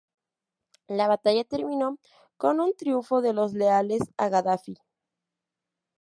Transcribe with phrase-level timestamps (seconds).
[0.87, 1.99] La batalla terminó
[2.37, 4.79] con un triunfo de los leales a Gadafi.